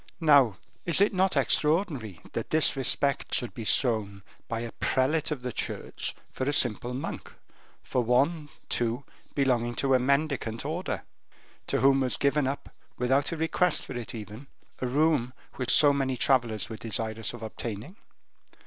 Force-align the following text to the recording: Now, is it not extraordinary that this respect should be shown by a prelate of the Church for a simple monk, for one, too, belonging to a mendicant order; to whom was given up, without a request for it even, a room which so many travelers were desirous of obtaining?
Now, 0.19 0.57
is 0.83 0.99
it 0.99 1.13
not 1.13 1.37
extraordinary 1.37 2.21
that 2.33 2.49
this 2.49 2.75
respect 2.75 3.35
should 3.35 3.53
be 3.53 3.63
shown 3.65 4.23
by 4.47 4.61
a 4.61 4.71
prelate 4.71 5.29
of 5.29 5.43
the 5.43 5.51
Church 5.53 6.15
for 6.31 6.45
a 6.49 6.53
simple 6.53 6.95
monk, 6.95 7.31
for 7.83 8.03
one, 8.03 8.49
too, 8.67 9.03
belonging 9.35 9.75
to 9.75 9.93
a 9.93 9.99
mendicant 9.99 10.65
order; 10.65 11.03
to 11.67 11.81
whom 11.81 11.99
was 11.99 12.17
given 12.17 12.47
up, 12.47 12.69
without 12.97 13.31
a 13.31 13.37
request 13.37 13.85
for 13.85 13.93
it 13.93 14.15
even, 14.15 14.47
a 14.79 14.87
room 14.87 15.33
which 15.57 15.69
so 15.71 15.93
many 15.93 16.17
travelers 16.17 16.67
were 16.67 16.77
desirous 16.77 17.31
of 17.33 17.43
obtaining? 17.43 17.95